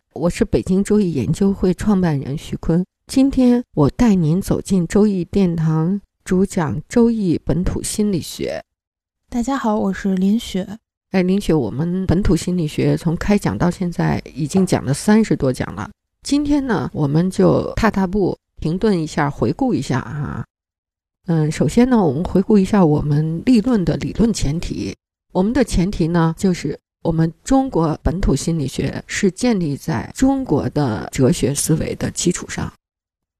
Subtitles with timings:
[0.13, 2.85] 我是北京周易研究会创办人徐坤。
[3.07, 8.61] 今天我带您走进周易殿堂，主讲周易本土心理学。
[9.29, 10.77] 大家好，我是林雪。
[11.11, 15.89] 哎，林雪，我们本土心理学从开讲到现在已经讲了三十多讲了。
[16.23, 20.43] 今天呢，我们就踏踏步，停顿一下，回顾一下啊。
[21.27, 24.93] 嗯，首先呢，我们回顾一下我们立论的理论前提。
[25.31, 32.71] 我们的前提呢，就是我们中国本土心理学是建立在中国的哲学思维的基础上。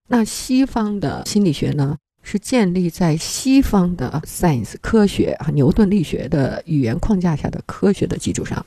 [0.07, 8.65] 那西方的心理学呢，是建立在西方的 science 科学啊，牛顿力学的语言框架下的科学的基础上。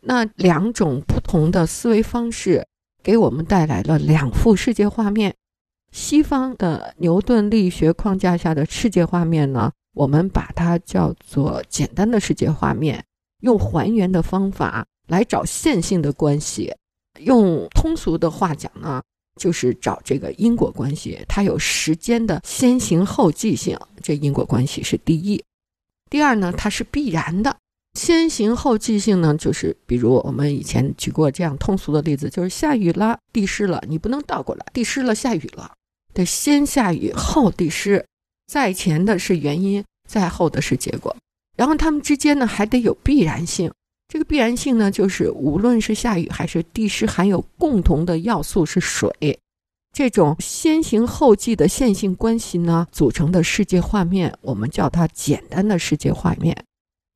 [0.00, 2.66] 那两种不同的思维方式，
[3.02, 5.34] 给我们带来了两幅世界画面。
[5.92, 13.04] 西方的牛顿力学框架下的世界画面呢，我们把它叫做简单的世界画面，
[13.40, 16.74] 用还原的方法来找线性的关系。
[17.20, 19.02] 用通俗的话讲呢。
[19.40, 25.40] 就是找这个因果关系，它有时间的先行后继性，这因果关系是第一。
[26.10, 27.56] 第二呢，它是必然的，
[27.94, 35.70] 先行后继性呢，就是比如我们以前举过这样通俗的例子，就是下雨了，地湿了，你不能倒过来，地湿了下雨了，
[36.12, 38.04] 得先下雨后地湿，
[38.48, 41.16] 在前的是原因，在后的是结果，
[41.58, 43.70] 然后它们之间呢还得有必然性。
[44.06, 49.38] 这个必然性呢，就是无论是下雨还是地湿，含有共同的要素是水。
[49.92, 56.56] 这种先行后继的线性关系呢，组成的世界画面，我们叫它简单的世界画面。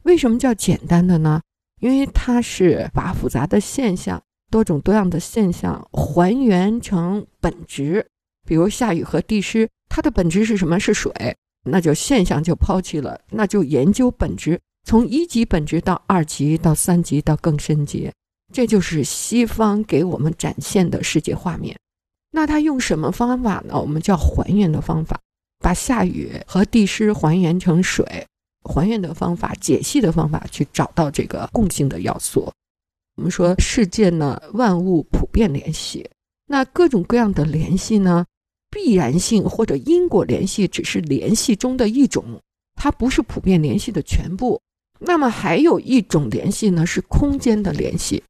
[0.03, 1.41] 为什么叫简单的呢？
[1.81, 4.21] 因为它是把复杂的现象、
[4.51, 8.05] 多种多样的现象还原成本质。
[8.47, 10.79] 比如下雨和地湿，它的本质是什么？
[10.81, 11.13] 是水，
[11.65, 14.61] 那就现象就抛弃了，那就研究本质。
[14.85, 18.11] 从一级本质到二级，到三级，到更深级，
[18.53, 21.79] 这就是西方给我们展现的世界画面。
[22.33, 23.81] 那他用什么方法呢？
[23.81, 25.21] 我们叫还原的方法，
[25.61, 28.27] 把下雨和地湿还原成水，
[28.65, 32.51] 还原的方法、解析的方法，去找到这个共性的要素。
[33.17, 36.11] 我们说世界呢，万物普遍联系，
[36.47, 38.25] 那各种各样的联系呢，
[38.73, 42.41] 必然性或者因果联系只是联系中的一种，
[42.75, 44.59] 它不是普遍联系的全部。
[44.99, 48.23] 那么还有一种联系呢，是空间的联系。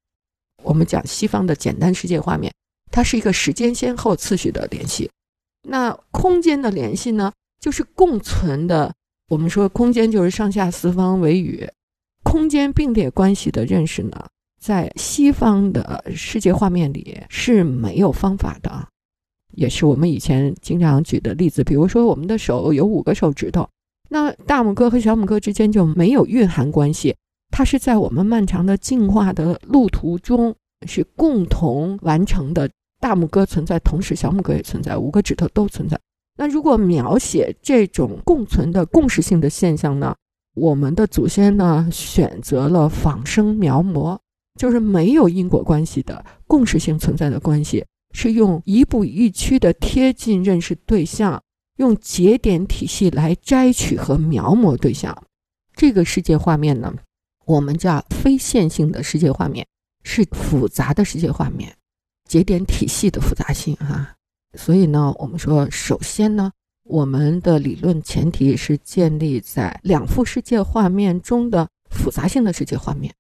[0.64, 2.52] 我们讲西方的简单世界画面，
[2.90, 5.08] 它是一个时间先后次序的联系。
[5.68, 8.92] 那空间的联系呢，就是共存的。
[9.28, 11.66] 我们说空间就是上下四方为宇，
[12.24, 14.26] 空间并列关系的认识呢，
[14.60, 18.88] 在西方的世界画面里是没有方法的，
[19.52, 21.62] 也是我们以前经常举的例子。
[21.62, 23.68] 比如说，我们的手有五个手指头。
[24.08, 27.16] 那大拇哥和小拇哥之间就没有蕴含关系，
[27.50, 30.54] 它是在我们漫长的进化的路途中
[30.86, 32.68] 是共同完成的。
[33.00, 35.98] 大拇哥存在，同时小拇哥也存在，五个指头都存在。
[36.36, 40.14] 那如果描写这种共存的共识性的现象呢？
[40.54, 44.18] 我们的祖先呢选择了仿生描摹，
[44.60, 51.42] 就是没有因果关系的共识性存在的关系，是用一步一趋的贴近认识对象。
[51.76, 55.16] 用节点体系来摘取和描摹对象，
[55.74, 56.94] 这个世界画面呢，
[57.46, 59.66] 我们叫非线性的世界画面，
[60.04, 61.74] 是复杂的世界画面，
[62.28, 64.14] 节点体系的复杂性哈。
[64.56, 66.52] 所以呢，我们说，首先呢，
[66.84, 73.12] 我们的理论前提是建立在两幅世界画面中的复杂性的世界画面。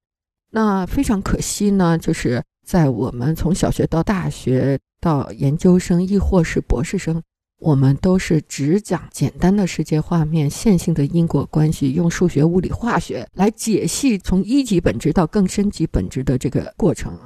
[0.50, 7.22] 那非常可惜呢，就是在我们从小学到大学到研究生，亦或是博士生。
[7.58, 17.16] 我们都是只讲简单的世界画面、线性的因果关系，用数学、物理、化学来解析从一级本质到更深级本质的这个过程。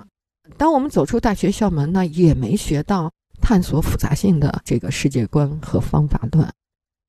[0.58, 3.10] 当我们走出大学校门呢，也没学到
[3.40, 6.46] 探索复杂性的这个世界观和方法论。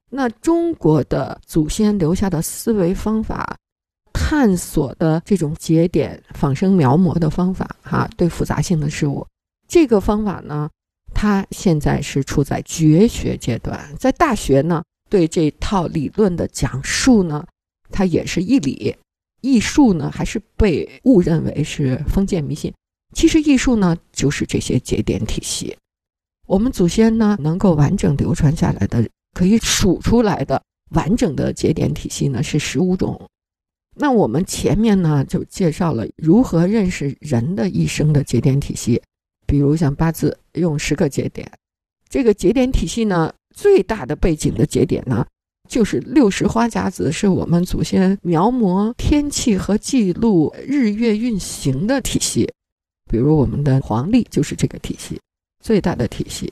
[0.09, 3.57] 那中国的祖先留下的思维方法，
[4.29, 9.25] 探索的这种节点仿生描摹的方法，哈，对复杂性的事物，
[9.69, 10.69] 这个方法呢，
[11.13, 13.79] 它现在是处在绝学阶段。
[13.97, 17.47] 在大学呢，对这套理论的讲述呢，
[17.89, 18.93] 它也是一理；
[19.39, 22.73] 艺术呢，还是被误认为是封建迷信。
[23.13, 25.73] 其实艺术呢，就是这些节点体系。
[26.47, 29.07] 我们祖先呢，能够完整流传下来的。
[29.33, 30.59] 可以数出来的
[30.89, 33.21] 完整的节点体系呢是十五种。
[33.99, 39.01] 那我们前面呢就介绍了如何认识人的一生的节点体系，
[39.47, 41.51] 比如像八字用十个节点，
[42.07, 45.25] 这个节点体系呢最大的背景的节点呢
[45.67, 52.47] 就是六十花甲子，是我们祖先描摹天气和记录日月运行的体系。
[53.09, 55.19] 比如我们的黄历就是这个体系
[55.63, 56.51] 最大的体系。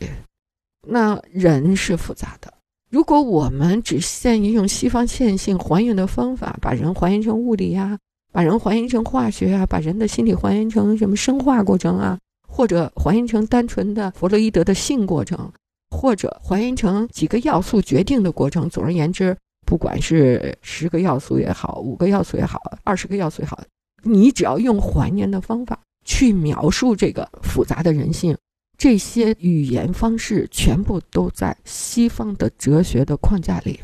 [0.87, 2.53] 那人是复杂的。
[2.95, 7.99] 如果我们只限于用西方线性还原的方法，把人还原成物理呀，
[8.31, 15.51] 把人还原成化学啊，把人的心理还原成什么生化过程啊，或者还原成单纯的弗洛伊德的性过程，
[15.89, 19.35] 或者还原成几个要素决定的过程，总而言之，
[19.67, 23.61] 不管是十个要素也好，五个要素也好，二十个要素也好，
[24.03, 28.33] 你只要用还原的方法去描述这个复杂的人性。
[28.77, 33.79] 这些语言方式全部都在西方的哲学的框架里。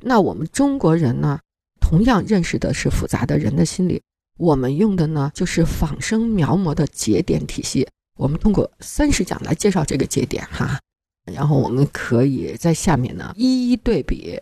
[0.00, 1.38] 那我们中国人呢，
[1.80, 4.02] 同样认识的是复杂的人的心理。
[4.38, 7.88] 我们用的呢，就是仿生描摹的节点体系。
[8.18, 10.78] 我们通过三十讲来介绍这个节点哈，
[11.32, 14.38] 然后我们可以在下面呢一一对比。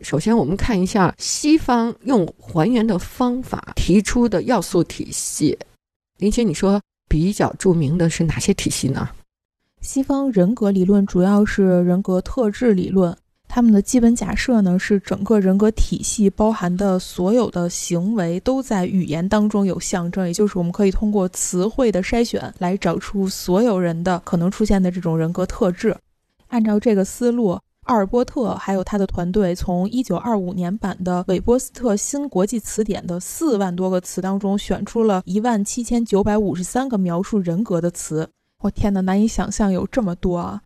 [0.00, 5.58] 首先，我们看一下西方用还原的方法提出的要素体系。
[6.18, 6.80] 林雪，你说。
[7.08, 9.08] 比较著名的是哪些体系呢？
[9.80, 13.16] 西方人格理论主要是人格特质理论，
[13.48, 25.96] 他们的基本假设呢是整个人格体系包含的所有的行为都在语言当中有象征，也就是我们可以通过词汇的筛选来找出所有人的可能出现的这种人格特质。
[26.48, 27.58] 按照这个思路。
[27.88, 38.28] 阿尔波特还有他的团队，从1925年版的韦伯斯特新国际词典的四万多个词当中，选出了一万七千九百五十三个描述人格的词。
[38.60, 40.60] 我天哪，难以想象有这么多啊！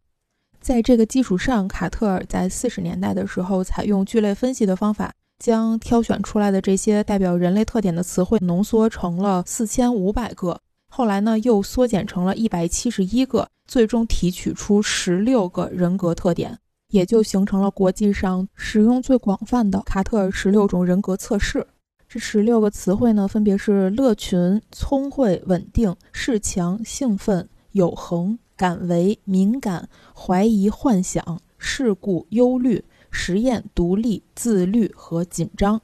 [0.60, 10.58] 在这个基础上，卡特尔在四十年代的时候，采用聚类分析的方法，将挑选出来的这些代表人类特点的词汇浓缩成了四千五百个。
[10.88, 16.58] 后来呢，又缩减成了一百七十一个，最终提取出十六个人格特点。
[16.92, 21.66] 也就形成了国际上使用最广泛的卡特尔十六种人格测试。
[22.06, 35.80] 这十六个词汇呢，分别是乐群、聪慧、稳定、恃强、兴奋、有恒、敢为、敏感、怀疑、幻想、事故、忧虑、实验、独立、自律和紧张。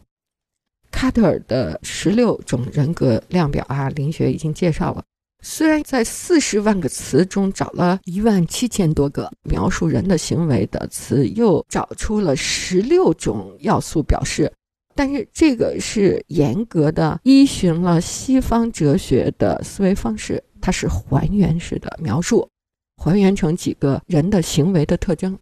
[0.91, 5.03] 卡特尔的十六种人格量表啊，林雪已经介绍了。
[5.41, 14.53] 虽然在四十万个词中找了一万七千多个描述人的行为的词，又找出了十六种要素表示，
[14.97, 22.49] 但是这个是严格的依循了西方哲学的思维方式，它是还原式的描述，
[22.97, 25.39] 还原成几个人的行为的特征。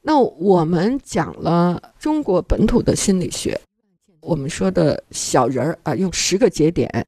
[0.00, 3.60] 那我们讲了中国本土的心理学，
[4.22, 7.06] 我们说的小人儿啊，用十个节点。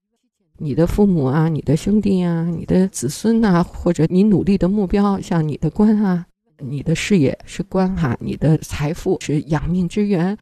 [0.59, 6.27] 你的父母啊，你的兄弟啊，你的子孙呐，或者你努力的目标，像你的官啊，
[6.59, 10.37] 你的事业是官哈，你的财富是养命之源，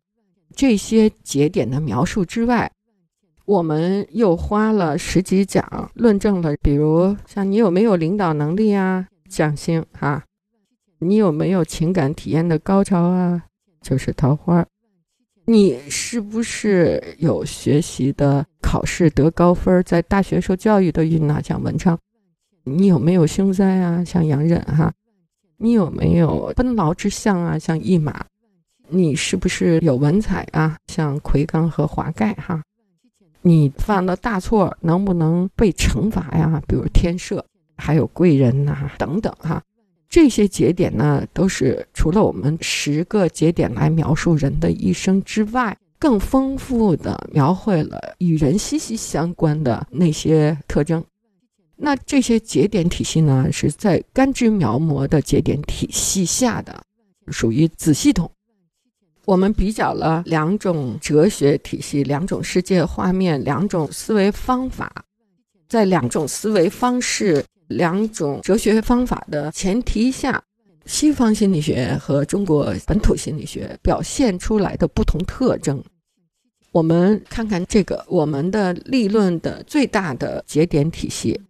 [0.54, 2.70] 这些节点的描述之外，
[3.44, 10.24] 我们又花了十几讲论证了，比如像你有没有领导能力啊，匠心哈，
[11.00, 13.42] 你有没有情感体验的高潮啊，
[13.82, 14.64] 就是桃花。
[15.46, 21.98] 你是不是有学习的考试得高分，在大学受教育的运呐，讲文昌？
[22.64, 24.90] 你有没有凶灾啊，像杨忍哈？
[25.58, 28.24] 你有没有奔劳之相啊，像驿马？
[28.88, 32.62] 你是不是有文采啊，像魁罡和华盖哈？
[33.42, 36.62] 你犯了大错，能不能被惩罚呀？
[36.66, 37.42] 比如天赦，
[37.76, 39.62] 还有贵人呐，等等哈。
[40.08, 51.04] 这些节点呢，都是除了我们十个节点来描述人的一生之外，更丰富的描绘了与人息息相关的那些特征。
[51.76, 56.80] 那这些节点体系呢，是在干支描摹的节点体系下的，
[57.28, 58.30] 属于子系统。
[59.24, 65.04] 我们比较了两种哲学体系、两种世界画面、两种思维方法，
[65.68, 67.44] 在两种思维方式。
[67.76, 70.42] 两种哲学方法的前提下，
[70.86, 75.82] 西方心理学和中国本土心理学表现出来的不同特征。
[76.72, 81.40] 我们看看这个，我们的立论的最大的节点体系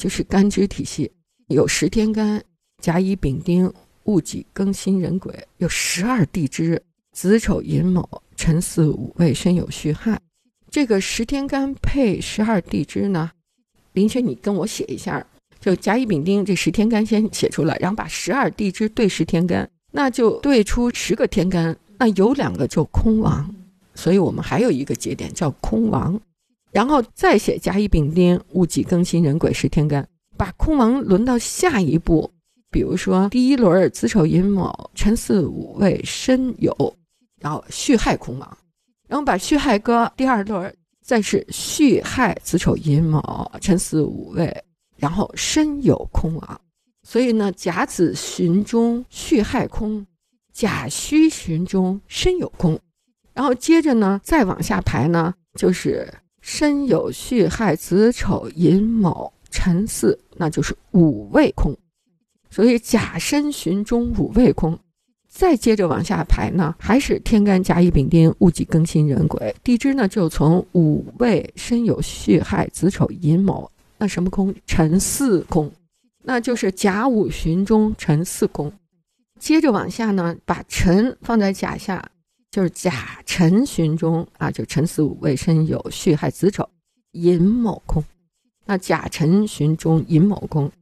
[0.00, 1.12] 就是干支体系，
[1.48, 2.42] 有十天干、
[2.82, 3.70] 甲乙丙丁、
[4.04, 6.82] 戊己庚辛壬癸，有十二地支：
[7.12, 10.18] 子丑寅卯辰巳午未申酉戌亥。
[10.70, 13.32] 这个十天干配十二地支呢？
[13.92, 15.26] 林轩，你跟我写一下。
[15.60, 21.76] 就甲乙丙丁这十天干先写出来，然后把十二地支对十天干，那就对出十个天干。
[21.98, 23.54] 那有两个就空亡，
[23.94, 26.18] 所以我们还有一个节点叫空亡。
[26.72, 32.30] 然后再写甲乙丙丁戊己庚辛壬癸十天干，把空亡轮到下一步。
[32.70, 36.94] 比如说第一轮子丑寅卯辰巳午未申酉，
[37.40, 38.58] 然后戌亥空亡，
[39.08, 40.72] 然后把戌亥搁第二轮，
[41.04, 44.64] 再是戌亥子丑寅卯辰巳午未。
[45.00, 46.60] 然后申酉空啊，
[47.02, 50.06] 所以呢，甲子旬中戌亥空，
[50.52, 52.78] 甲戌旬中申酉空，
[53.32, 61.74] 然后接着呢，再往下排呢，就是申酉戌亥子丑寅卯辰巳，那就是午未空，
[62.50, 64.78] 所以甲申旬中午未空，
[65.26, 73.70] 再接着往下排呢，还是天干甲乙丙丁戊己庚辛壬癸，地支呢就从午未申酉戌亥子丑寅卯。
[74.00, 74.54] 那什么空？
[74.66, 75.70] 辰巳空，
[76.22, 78.72] 那就是甲午旬中辰巳空。
[79.38, 82.10] 接着往下呢，把辰放在甲下，
[82.50, 86.66] 就是甲辰旬中啊，就辰巳午未申酉戌亥子丑
[87.12, 88.02] 寅卯空。
[88.64, 90.72] 那甲辰旬中寅卯空，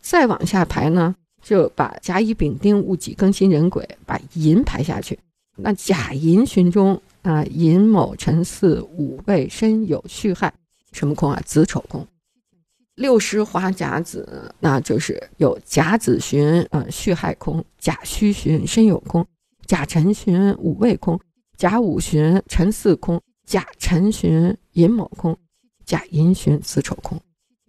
[0.00, 5.18] 再往下排呢，就把甲乙丙丁戊己庚辛壬癸把寅排下去。
[5.56, 10.54] 那甲寅旬中啊，寅卯辰巳午未申酉戌亥
[10.92, 11.42] 什么空啊？
[11.44, 12.06] 子丑空。
[13.00, 19.24] 六十花甲子，那就是有甲子旬，呃，戌亥空；甲戌旬，申酉空；
[19.66, 21.18] 甲辰旬，午未空；
[21.56, 25.34] 甲午旬，辰巳空；甲辰旬，寅卯空；
[25.86, 27.18] 甲寅旬，子丑空。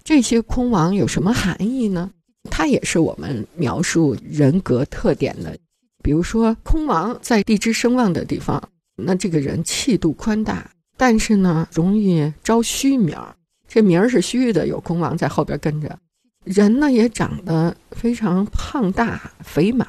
[0.04, 2.12] 这些空亡有什么含义呢？
[2.50, 5.58] 它也是我们描述人格特点的。
[6.04, 8.62] 比如说，空亡在地支声旺的地方，
[8.98, 13.34] 那这个人气度宽大，但是呢，容易招虚名儿。
[13.74, 15.98] 这名儿是虚的，有空王在后边跟着，
[16.44, 19.88] 人呢也长得非常胖大肥满，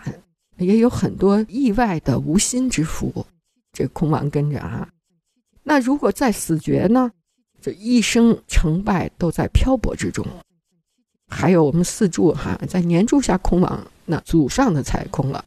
[0.56, 3.26] 也有很多意外的无心之福。
[3.72, 4.88] 这空王跟着啊，
[5.64, 7.10] 那如果在死绝呢，
[7.60, 10.24] 这一生成败都在漂泊之中。
[11.26, 15.42] 还有我们四柱哈，在年柱下空亡，那祖上的财空了；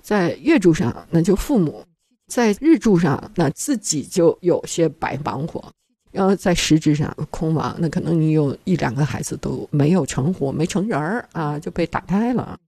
[0.00, 1.82] 在月柱上，那就父母；
[2.28, 5.72] 在日柱上，那自己就有些白忙活。
[6.12, 12.58] 然后在实质上空亡，那可能你有一两个孩子都没有成活，没成人儿啊，就被打胎了。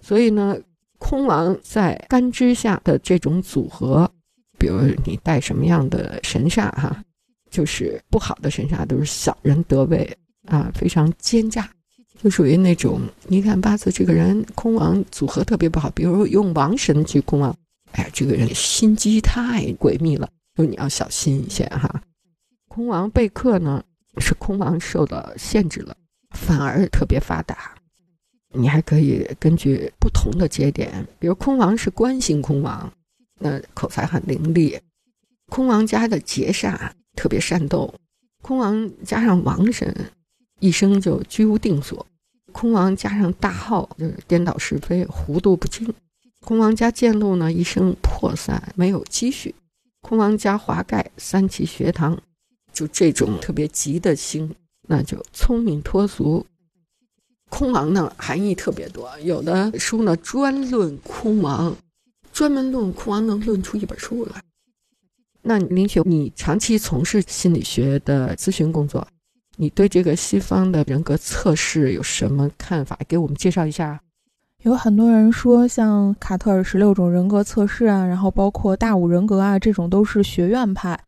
[0.00, 0.56] 所以呢，
[0.98, 4.10] 空亡在干支下的这种组合，
[4.58, 7.04] 比如你带什么样的神煞哈，
[7.50, 11.68] 就是不好的神煞都是小人得位啊，非常奸诈，
[12.22, 15.90] 就属于那种你看八字这个人空亡组合特别不好。
[15.90, 17.54] 比如用王神去空亡，
[17.92, 22.02] 哎，这个人心机太诡秘了，就你要小心一些哈。
[22.70, 23.82] 空王被克呢，
[24.18, 25.96] 是空王受到限制了，
[26.36, 27.74] 反而特别发达。
[28.54, 32.92] 你还可以根据不同的节点，比如空王是官星空王，
[33.40, 34.78] 那口才很伶俐；
[35.48, 36.78] 空王家的劫煞
[37.16, 37.92] 特别善斗；
[38.40, 39.92] 空王加上王神，
[40.60, 42.06] 一生就居无定所；
[42.52, 45.88] 空王加上大号，就是颠倒是非、糊涂不清；
[46.40, 49.52] 空王加见禄呢，一生破散，没有积蓄；
[50.02, 52.16] 空王加华盖，三期学堂。
[52.80, 54.54] 就这种特别急的心，
[54.88, 56.46] 那就聪明脱俗。
[57.50, 59.10] 空亡呢，含义特别多。
[59.18, 61.76] 有的书呢专论空亡，
[62.32, 64.42] 专门论空亡能论出一本书来。
[65.42, 69.06] 那林雪，你长期从事心理学的咨询工作，
[69.58, 72.98] 你对这个西方的人格测试有什么看法？
[73.06, 74.00] 给我们介绍一下。
[74.62, 80.98] 有很多人说，像卡特尔十六种人格测试啊，然后包括大五人格啊，这种都是学院派。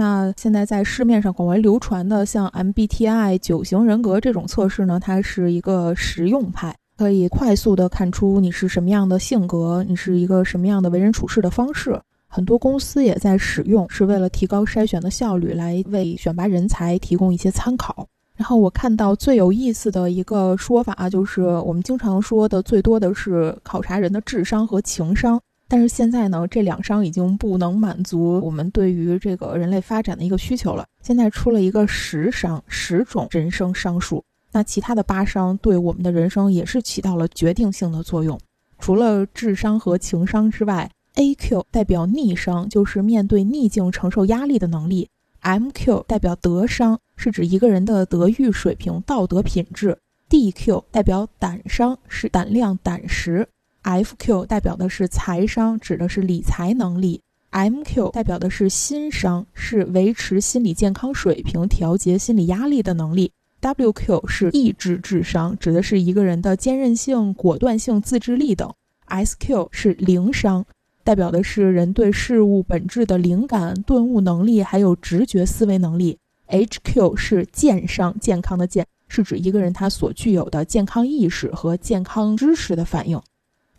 [0.00, 12.00] 那现在在市面上广为流传的像 MBTI 九型人格这种测试呢，它是一个实用派，可以快速的看出你是什么样的性格，你是一个什么样的为人处事的方式。
[12.28, 18.06] 很多公司也在使用，是为了提高筛选的效率，来为选拔人才提供一些参考。
[18.34, 25.38] 然后我看到最有意思的一个说法，就是我们经常说的最多的是考察人的智商和情商。
[25.70, 30.84] 但是现在呢，这两商已经不能满足我们对于这个人类发展的一个需求了。
[31.00, 34.24] 现在出了一个十商，十种人生商数。
[34.50, 38.36] 那其他的八商对我们的人生也是起到了决定性的作用。
[38.80, 45.08] 除了智商和情商之外，AQ 代表逆商，就是面对逆境承受压力的能力
[45.42, 49.96] ；MQ 代表德商，是指一个人的德育水平、道德品质
[50.28, 53.46] ；DQ 代表胆商，是胆量、胆识
[53.82, 57.20] ；FQ 代表的是财商，指的是理财能力
[57.50, 63.32] ；MQ 代表的是心商，是维持心理健康水平、调节心理压力的能力。
[63.60, 68.72] WQ 是意志智商，指的是一个人的坚韧性、果断性、自制力等。
[69.08, 70.64] SQ 是灵商，
[71.02, 76.16] 代表的是人对事物本质的灵感、顿悟能力，还有直觉思维能力。
[76.48, 83.20] HQ 是健商，健康的健，是指一个人他所具有的健康意识和健康知识的反应。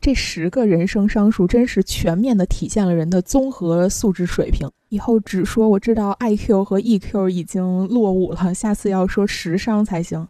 [0.01, 4.67] 这十个人生商数真是全面的体现了人的综合素质水平。
[4.89, 10.27] 以后只说我知道 I Q 和 E Q 已经落伍了，下次要说十商才行。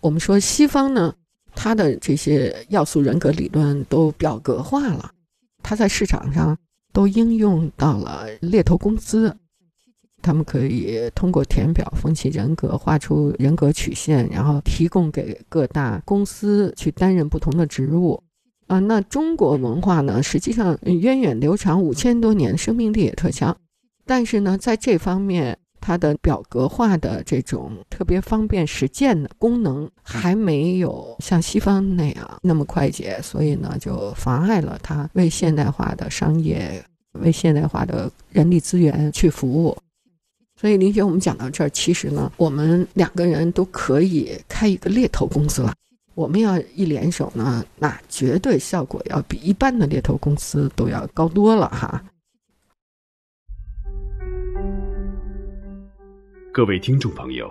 [0.00, 1.14] 我们说西方呢，
[1.54, 5.10] 它的这些要素人格理论都表格化了，
[5.62, 6.56] 它在市场上
[6.92, 9.34] 都应用到了猎头公司，
[10.20, 18.22] 他们可以通过填表分析人格，画出人格曲线，然后提供给各大公司去担任不同的职务。
[18.70, 23.56] 啊，那中国文化呢，实际上源远流长，五千多年，生命力也特强。
[24.06, 36.80] 但是呢，在这方面，它的表格化的这种特别方便实践的功能，还没有像西方那样那么快捷，所以呢，就妨碍了它为现代化的商业、
[37.14, 39.76] 为现代化的人力资源去服务。
[40.60, 45.74] 所以，林雪，我们讲到这儿，其实呢，我们两个人都可以开一个猎头公司了。
[46.20, 52.04] 我们要一联手呢，那绝对效果要比一般的猎头公司都要高多了哈。
[56.52, 57.50] 各位听众朋友，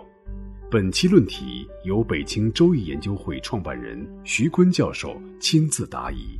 [0.69, 6.39] 本期论题由北京周易研究会创办人徐坤教授亲自答疑，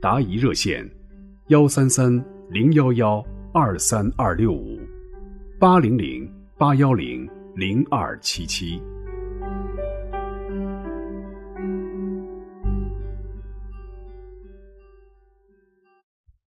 [0.00, 0.88] 答疑热线：
[1.48, 3.20] 幺三三零幺幺
[3.52, 4.78] 二三二六五
[5.58, 8.80] 八零零八幺零零二七七。